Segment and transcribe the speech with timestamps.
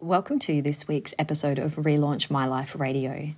[0.00, 3.30] Welcome to this week's episode of Relaunch My Life Radio.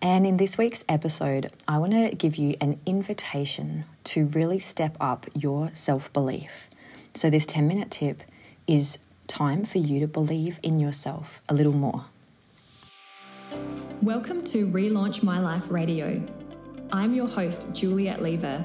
[0.00, 4.96] And in this week's episode, I want to give you an invitation to really step
[5.00, 6.70] up your self belief.
[7.12, 8.22] So, this 10 minute tip
[8.68, 12.04] is time for you to believe in yourself a little more.
[14.00, 16.22] Welcome to Relaunch My Life Radio.
[16.92, 18.64] I'm your host, Juliet Lever,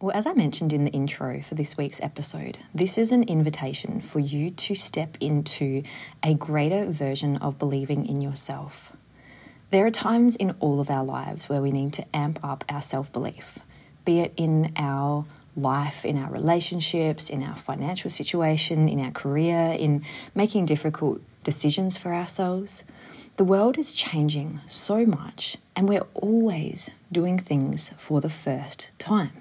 [0.00, 4.00] Well, as I mentioned in the intro for this week's episode, this is an invitation
[4.00, 5.82] for you to step into
[6.22, 8.96] a greater version of believing in yourself.
[9.68, 12.80] There are times in all of our lives where we need to amp up our
[12.80, 13.58] self belief,
[14.10, 19.76] be it in our life, in our relationships, in our financial situation, in our career,
[19.78, 20.02] in
[20.34, 22.82] making difficult decisions for ourselves.
[23.36, 29.36] The world is changing so much, and we're always doing things for the first time.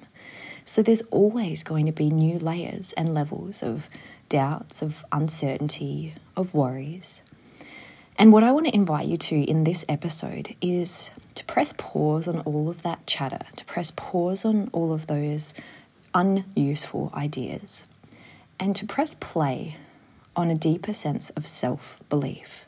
[0.65, 3.89] So there's always going to be new layers and levels of
[4.29, 7.23] doubts, of uncertainty, of worries.
[8.19, 12.27] And what I want to invite you to in this episode is to press pause
[12.27, 15.53] on all of that chatter, to press pause on all of those
[16.13, 17.87] unuseful ideas,
[18.59, 19.77] and to press play
[20.35, 22.65] on a deeper sense of self belief.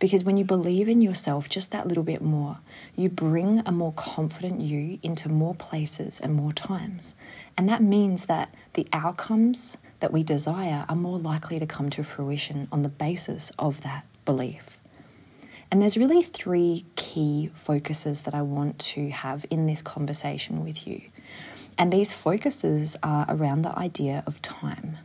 [0.00, 2.58] Because when you believe in yourself just that little bit more,
[2.96, 7.14] you bring a more confident you into more places and more times.
[7.56, 12.02] And that means that the outcomes that we desire are more likely to come to
[12.02, 14.79] fruition on the basis of that belief.
[15.70, 20.86] And there's really three key focuses that I want to have in this conversation with
[20.86, 21.02] you.
[21.78, 24.98] And these focuses are around the idea of time.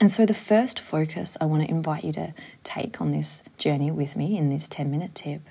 [0.00, 3.90] And so, the first focus I want to invite you to take on this journey
[3.90, 5.42] with me in this 10 minute tip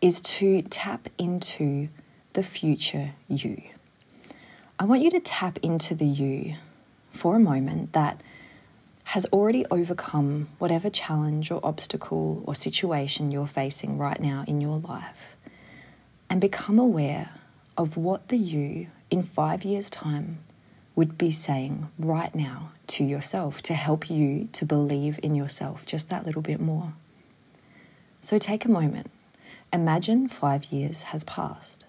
[0.00, 1.88] is to tap into
[2.34, 3.62] the future you.
[4.78, 6.54] I want you to tap into the you
[7.10, 8.20] for a moment that
[9.10, 14.78] has already overcome whatever challenge or obstacle or situation you're facing right now in your
[14.78, 15.36] life
[16.28, 17.30] and become aware
[17.76, 20.38] of what the you in five years' time
[20.96, 26.10] would be saying right now to yourself to help you to believe in yourself just
[26.10, 26.92] that little bit more.
[28.20, 29.08] So take a moment.
[29.72, 31.84] Imagine five years has passed.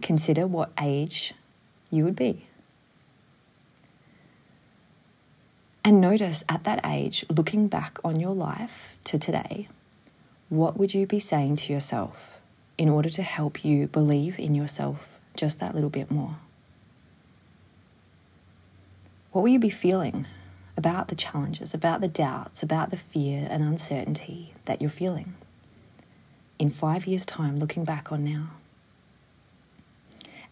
[0.00, 1.34] Consider what age
[1.90, 2.46] you would be.
[5.84, 9.68] And notice at that age, looking back on your life to today,
[10.48, 12.38] what would you be saying to yourself
[12.78, 16.36] in order to help you believe in yourself just that little bit more?
[19.32, 20.26] What will you be feeling
[20.76, 25.34] about the challenges, about the doubts, about the fear and uncertainty that you're feeling
[26.58, 28.50] in five years' time, looking back on now?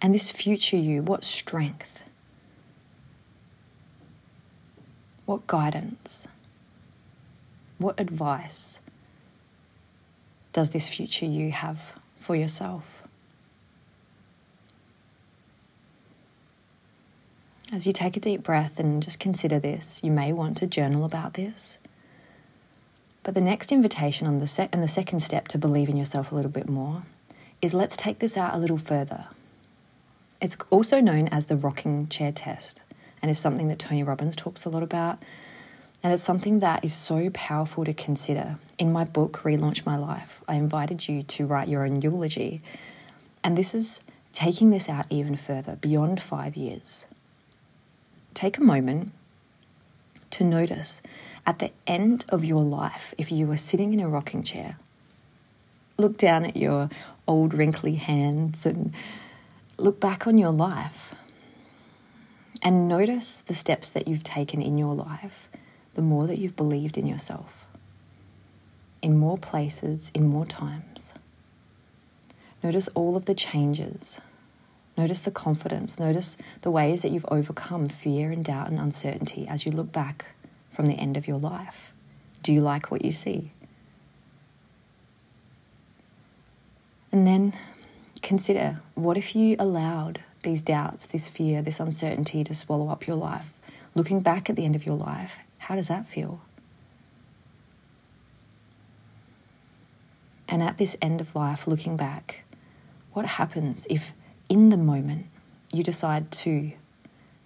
[0.03, 2.09] And this future you, what strength,
[5.31, 6.27] what guidance,
[7.79, 8.81] what advice
[10.53, 13.05] does this future you have for yourself?
[17.73, 21.05] As you take a deep breath and just consider this, you may want to journal
[21.05, 21.79] about this.
[23.23, 26.33] But the next invitation on the set and the second step to believe in yourself
[26.33, 27.03] a little bit more
[27.62, 29.27] is let's take this out a little further.
[30.43, 32.83] It's also known as the rocking chair test
[33.22, 35.22] and is something that Tony Robbins talks a lot about.
[36.03, 38.56] And it's something that is so powerful to consider.
[38.78, 42.62] In my book, Relaunch My Life, I invited you to write your own eulogy.
[43.44, 44.02] And this is
[44.32, 47.06] taking this out even further, beyond five years
[48.40, 49.12] take a moment
[50.31, 51.02] to notice
[51.46, 54.78] at the end of your life, if you were sitting in a rocking chair,
[55.99, 56.88] look down at your
[57.28, 58.94] old wrinkly hands and
[59.76, 61.14] look back on your life
[62.62, 65.49] and notice the steps that you've taken in your life,
[65.95, 67.67] the more that you've believed in yourself,
[69.03, 71.15] in more places, in more times.
[72.62, 74.21] Notice all of the changes
[75.01, 75.99] Notice the confidence.
[75.99, 80.27] Notice the ways that you've overcome fear and doubt and uncertainty as you look back
[80.69, 81.95] from the end of your life.
[82.43, 83.53] Do you like what you see?
[87.11, 87.55] And then
[88.21, 93.16] consider what if you allowed these doubts, this fear, this uncertainty to swallow up your
[93.16, 93.58] life?
[93.94, 96.40] Looking back at the end of your life, how does that feel?
[100.48, 102.44] And at this end of life, looking back,
[103.12, 104.12] what happens if
[104.48, 105.26] in the moment
[105.72, 106.72] you decide to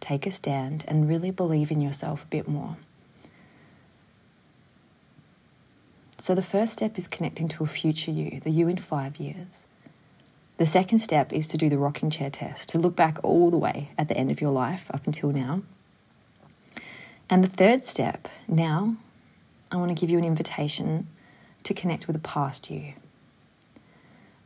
[0.00, 2.76] take a stand and really believe in yourself a bit more?
[6.18, 9.66] So, the first step is connecting to a future you, the you in five years.
[10.56, 13.56] The second step is to do the rocking chair test, to look back all the
[13.56, 15.62] way at the end of your life up until now.
[17.28, 18.96] And the third step, now,
[19.72, 21.08] I want to give you an invitation
[21.64, 22.94] to connect with the past you.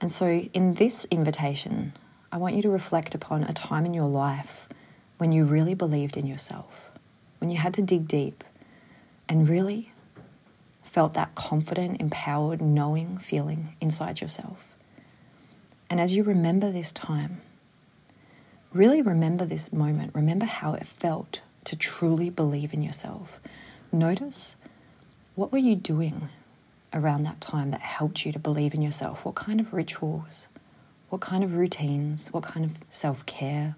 [0.01, 1.93] And so, in this invitation,
[2.33, 4.69] I want you to reflect upon a time in your life
[5.19, 6.89] when you really believed in yourself,
[7.39, 8.45] when you had to dig deep
[9.29, 9.93] and really
[10.83, 14.75] felt that confident, empowered, knowing feeling inside yourself.
[15.91, 17.41] And as you remember this time,
[18.73, 20.15] really remember this moment.
[20.15, 23.41] Remember how it felt to truly believe in yourself.
[23.91, 24.57] Notice
[25.35, 26.29] what were you doing
[26.93, 29.25] around that time that helped you to believe in yourself?
[29.25, 30.49] What kind of rituals?
[31.09, 32.29] What kind of routines?
[32.29, 33.77] What kind of self care?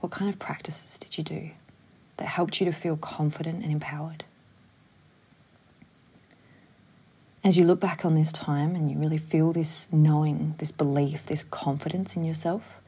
[0.00, 1.50] What kind of practices did you do
[2.18, 4.24] that helped you to feel confident and empowered?
[7.46, 11.26] As you look back on this time and you really feel this knowing, this belief,
[11.26, 12.80] this confidence in yourself,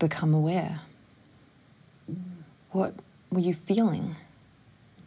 [0.00, 0.80] become aware.
[2.72, 2.94] What
[3.30, 4.16] were you feeling?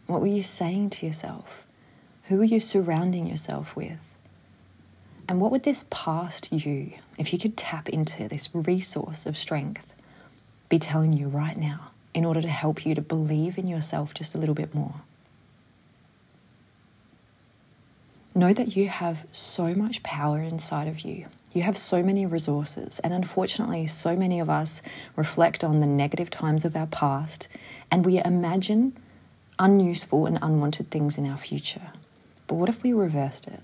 [0.06, 1.66] What were you saying to yourself?
[2.28, 4.00] Who were you surrounding yourself with?
[5.28, 9.92] And what would this past you, if you could tap into this resource of strength,
[10.70, 14.34] be telling you right now in order to help you to believe in yourself just
[14.34, 15.02] a little bit more?
[18.32, 21.26] Know that you have so much power inside of you.
[21.52, 24.82] You have so many resources, and unfortunately, so many of us
[25.16, 27.48] reflect on the negative times of our past
[27.90, 28.96] and we imagine
[29.58, 31.90] unuseful and unwanted things in our future.
[32.46, 33.60] But what if we reversed it?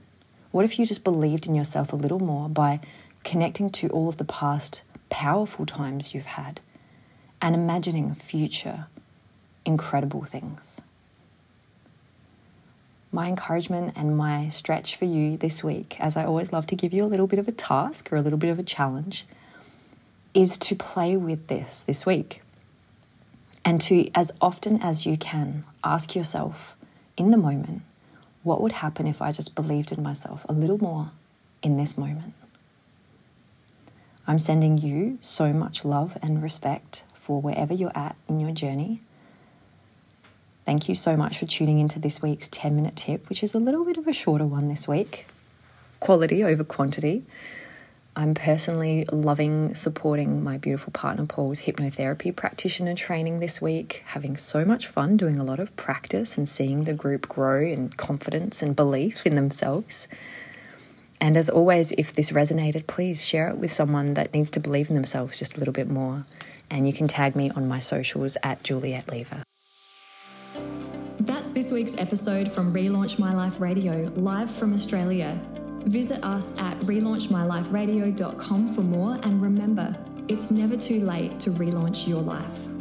[0.50, 2.80] What if you just believed in yourself a little more by
[3.22, 6.60] connecting to all of the past powerful times you've had
[7.40, 8.86] and imagining future
[9.64, 10.80] incredible things?
[13.16, 16.92] My encouragement and my stretch for you this week, as I always love to give
[16.92, 19.24] you a little bit of a task or a little bit of a challenge,
[20.34, 22.42] is to play with this this week.
[23.64, 26.76] And to, as often as you can, ask yourself
[27.16, 27.80] in the moment,
[28.42, 31.10] what would happen if I just believed in myself a little more
[31.62, 32.34] in this moment?
[34.26, 39.00] I'm sending you so much love and respect for wherever you're at in your journey.
[40.66, 43.60] Thank you so much for tuning into this week's 10 minute tip, which is a
[43.60, 45.24] little bit of a shorter one this week.
[46.00, 47.22] Quality over quantity.
[48.16, 54.64] I'm personally loving supporting my beautiful partner Paul's hypnotherapy practitioner training this week, having so
[54.64, 58.74] much fun doing a lot of practice and seeing the group grow in confidence and
[58.74, 60.08] belief in themselves.
[61.20, 64.88] And as always, if this resonated, please share it with someone that needs to believe
[64.88, 66.26] in themselves just a little bit more.
[66.68, 69.44] And you can tag me on my socials at Juliet Lever.
[71.26, 75.36] That's this week's episode from Relaunch My Life Radio, live from Australia.
[75.80, 79.96] Visit us at relaunchmyliferadio.com for more, and remember,
[80.28, 82.75] it's never too late to relaunch your life.